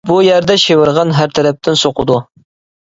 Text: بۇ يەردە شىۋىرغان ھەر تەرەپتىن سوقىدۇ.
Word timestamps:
بۇ 0.09 0.15
يەردە 0.27 0.55
شىۋىرغان 0.63 1.15
ھەر 1.19 1.37
تەرەپتىن 1.37 1.81
سوقىدۇ. 1.87 2.21